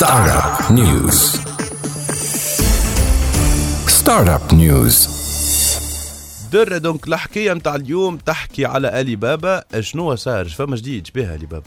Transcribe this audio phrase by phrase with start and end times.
[0.00, 1.18] Startup News.
[3.88, 5.08] Startup News.
[6.52, 11.46] درة donc الحكاية نتاع اليوم تحكي على علي بابا شنو صار فما جديد شبيها علي
[11.46, 11.64] بابا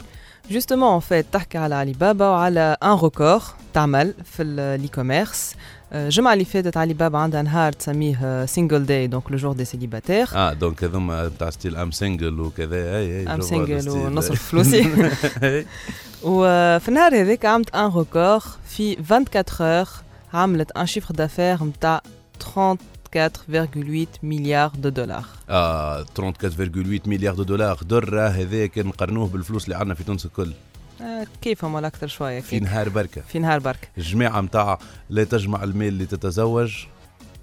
[0.50, 3.40] Justement, en fait, تحكي على علي بابا وعلى un record
[3.74, 5.54] تعمل في ال e-commerce
[5.92, 10.28] الجمعة اللي فاتت علي بابا عندها نهار تسميه Single Day donc le jour des célibataires
[10.34, 12.76] آه donc هذوما نتاع still I'm single وكذا.
[12.76, 13.88] أي I'm single.
[13.90, 15.10] ونصرف فلوسي.
[16.22, 19.86] وفي النهار هذاك عملت un record في 24 heures
[20.34, 22.02] عملت un chiffre d'affaires نتاع
[22.56, 29.94] 34,8 milliards de dollars آه 34.8 milliards de dollars درة هذاك نقارنوه بالفلوس اللي عندنا
[29.94, 30.52] في تونس الكل.
[31.02, 33.22] آه، كيفهم ولا أكثر شوية؟ في كيف؟ نهار بركة.
[33.28, 34.78] في نهار برك الجماعة نتاع
[35.10, 36.72] لا تجمع المال لتتزوج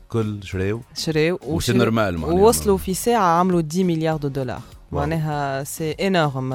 [0.10, 2.24] كل شراو شراو و c'est normal.
[2.24, 4.62] ووصلوا في ساعة عملوا 10 milliards de dollars.
[4.92, 6.54] معناها c'est énorme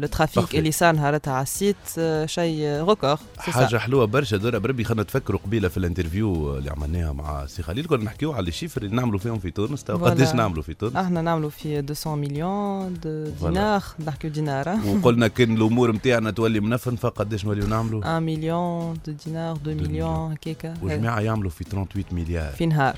[0.00, 0.54] le trafic.
[0.54, 5.02] اللي صار نهارتها على ال site آه، شيء record حاجة حلوة برشا درة بربي خلينا
[5.02, 8.82] نتفكروا قبيلة في ال interview اللي عملناها مع سي خليل كنا نحكيو على ال chiffre
[8.82, 9.84] اللي نعملوا فيهم في تونس.
[9.84, 12.94] قداش نعملوا في تونس إحنا نعملوا في 200 مليون.
[13.42, 14.68] دينار نحكيو دينار.
[15.02, 20.32] وقلنا كان الأمور نتاعنا تولي منفن فقداش نوليو نعملوا 1 مليون دينار 2 مليون.
[20.32, 22.96] هكاكا وجماعة يعملوا في 38 مليار في نهار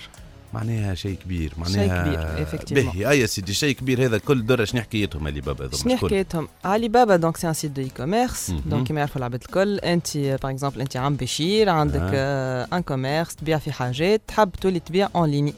[0.52, 2.72] معناها شيء كبير شيء معناها كبير، effectivement.
[2.72, 4.06] باهي اي يا سيدي شيء كبير.
[4.06, 7.52] هذا كل درة شنو حكايتهم علي بابا؟ هذوما شنو؟ حكايتهم علي بابا donc c'est un
[7.52, 8.50] site de e-commerce.
[8.66, 12.68] donc كيما يعرفوا العباد الكل انت par exemple انت عم بشير عندك آه.
[12.72, 15.54] un commerce تبيع في حاجات تحب تولي تبيع en ligne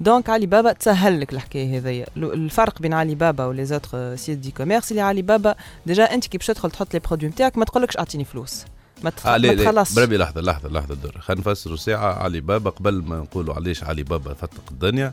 [0.00, 4.50] donc علي بابا تسهل لك الحكاية هذيا الفرق بين علي بابا و les autres sites
[4.50, 5.54] d'e-commerce اللي علي بابا
[5.86, 8.64] déjà انت كي باش تدخل تحط les produits نتاعك ما تقولكش اعطيني فلوس
[9.04, 9.94] ما تخ- آه ما تخلصش.
[9.94, 12.12] بربي لحظة لحظة لحظة درة خلينا نفسروا ساعة.
[12.22, 15.10] علي بابا قبل ما نقولوا علاش علي بابا فتق الدنيا.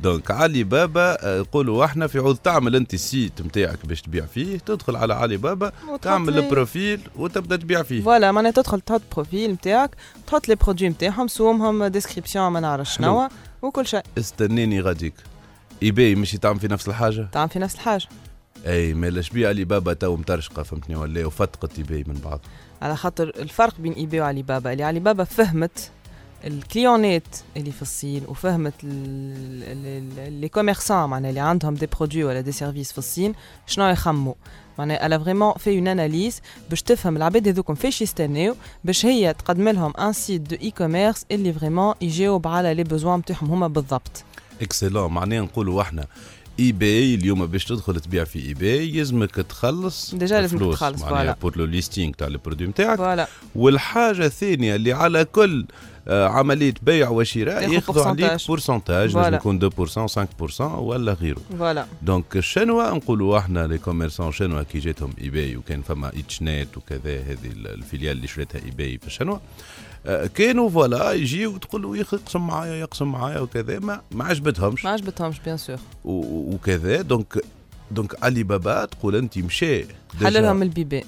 [0.00, 4.26] donc علي بابا آه، يقولوا إحنا في عوض تعمل انت ال site نتاعك باش تبيع
[4.26, 4.58] فيه.
[4.58, 5.72] تدخل على علي بابا
[6.02, 8.02] تعمل le- ال profil وتبدأ تبيع فيه.
[8.02, 9.90] voilà معناها تدخل تحط profil نتاعك
[10.26, 13.28] تحط les produits نتاعهم سومهم description ما نعرف شنو
[13.62, 14.02] وكل شيء.
[14.18, 15.14] استناني غاديك.
[15.82, 18.06] ايباي مش تعمل في نفس الحاجة؟ تعمل في نفس الحاجة.
[18.66, 22.40] أي ما لاش بيع علي بابا تو مترشقة فهمتني ولا وفتقت إيباي من بعض.
[22.82, 25.90] على خاطر الفرق بين إيباي وعلي بابا اللي علي بابا فهمت
[26.44, 28.84] الكليونات اللي في الصين وفهمت
[30.28, 33.34] les commerçants معناها اللي عندهم des produits ولا des services في الصين
[33.66, 34.34] شنو يخموا
[34.78, 36.40] معناها elle a vraiment fait une analyse
[36.70, 38.54] باش تفهم العباد هذوكم فاش يستناو
[38.84, 43.50] باش هي تقدم لهم un site de e-commerce اللي vraiment يجاوب على les besoins نتاعهم
[43.50, 44.24] هما بالضبط.
[44.62, 46.06] excellent معناها نقولوا إحنا
[46.60, 51.36] اي باي اليوم باش تدخل تبيع في اي باي يلزمك تخلص déjà لازمك تخلص، معناها.
[51.42, 55.66] pour le listing تاع ال produit نتاعك voilà والحاجة الثانية اللي على كل
[56.08, 58.46] آه، عملية بيع وشراء ياخذوا عليك.
[58.48, 59.16] pourcentage.
[59.16, 60.06] لازم يكون 2%
[60.58, 65.56] 5% ولا غيره voilà donc الشنوة نقولوا إحنا les commerçants شنوة كي جاتهم اي باي
[65.56, 69.40] وكان فما EachNet وكذا هذه ال filiale اللي شريتها اي باي في الشنوة آه،
[70.34, 73.78] كانوا voilà يجيو تقول له يقسم معايا يقسم معايا وكذا.
[73.78, 74.84] ما ما عجبتهمش.
[74.84, 77.02] ما عجبتهمش bien sûr وكذا.
[77.02, 77.42] donc
[77.90, 79.84] donc علي بابا تقول أنت مشى
[80.20, 81.04] حللهم البيبان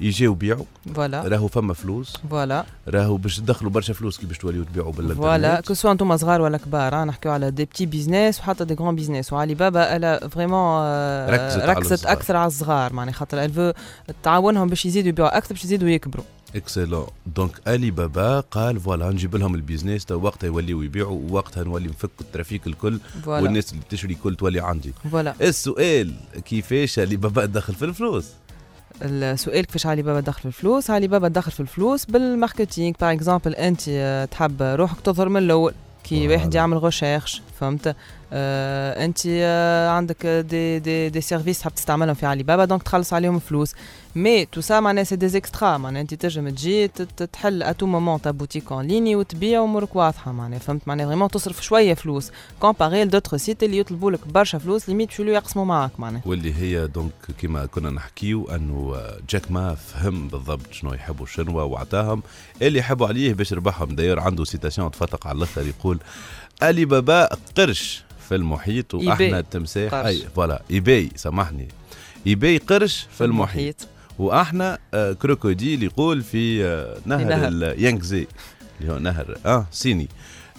[0.00, 0.64] يجيو بيعوا
[0.94, 2.16] voilà راهو فما فلوس.
[2.30, 5.92] voilà راهو باش تدخلوا برشا فلوس كي باش توليو تبيعوا بالانترنت voilà que ce soit
[5.92, 9.54] أنتم صغار ولا كبار آه، نحكيو على des petits business وحتى des grands business وعلي
[9.54, 10.82] بابا elle a vraiment
[11.28, 12.12] ركزت على ركزت الصغار.
[12.12, 12.92] أكثر على الصغار.
[12.92, 13.72] معناها خاطر il faut
[14.22, 16.24] تعاونهم باش يزيدوا يبيعوا أكثر باش يزيدوا يكبروا.
[16.54, 21.64] excellent donc علي بابا قال voilà نجيب لهم ال business تو وقتها يوليو يبيعوا ووقتها
[21.64, 24.92] نولي نفك ال trafic الكل voilà والناس اللي تشري كل تولي عندي.
[25.12, 26.14] voilà السؤال
[26.44, 28.26] كيفاش علي بابا دخل في الفلوس؟
[29.02, 32.94] السؤال كيفاش علي بابا دخل في الفلوس؟ علي بابا دخل في الفلوس بال marketing.
[33.00, 35.74] par exemple انت تحب روحك تظهر من الأول.
[36.04, 36.28] كي.
[36.28, 37.96] واحد يعمل recherche فهمت؟
[38.36, 43.12] آه انت آه عندك des des des services تحب تستعملهم في علي بابا donc تخلص
[43.12, 43.74] عليهم فلوس.
[44.16, 46.88] mais tout ça معناها c'est des extras معناها انت تنجم تجي
[47.32, 50.58] تحل à tout moment ta boutique en ligne وتبيع امورك واضحة معناها.
[50.58, 52.30] فهمت؟ معناها vraiment تصرف شوية فلوس.
[52.60, 56.22] comparé à d'autres sites اللي يطلبوا لك برشا فلوس limite شو يقسموا معاك معناها.
[56.26, 58.96] واللي هي donc كما كنا نحكيو أنه
[59.30, 62.22] جاك ما فهم بالضبط شنو يحبوا الشنوة وعطاهم
[62.62, 63.94] اللي يحبوا عليه باش يربحهم.
[63.94, 65.98] d'ailleurs عنده citation تفتق على الأخر يقول
[66.62, 68.04] علي بابا قرش.
[68.28, 69.94] في المحيط وإحنا التمساح.
[69.94, 70.62] أي voilà.
[70.70, 71.68] إيباي سامحني.
[72.26, 73.88] إيباي قرش في المحيط.
[74.18, 77.48] وأحنا آه، crocodile يقول في آه، نهر, نهر.
[77.48, 78.26] اليانغزي
[78.80, 80.08] اللي هو نهر آه صيني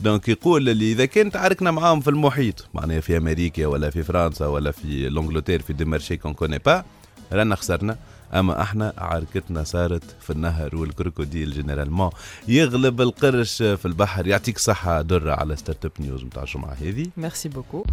[0.01, 4.47] donc يقول اللي إذا كان تعاركنا معاهم في المحيط معناها في أمريكا ولا في فرنسا
[4.47, 6.83] ولا في l'Angleterre في des marchés qu'on connaît pas
[7.31, 7.97] رانا خسرنا.
[8.35, 12.09] أما أحنا عركتنا صارت في النهر وال crocodile généralement
[12.47, 17.83] يغلب القرش في البحر يعطيك صحة درة على Startup News نتاع الجمعة هذه merci beaucoup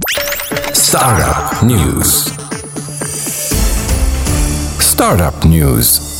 [0.72, 2.10] Startup News.
[4.92, 6.11] Startup News.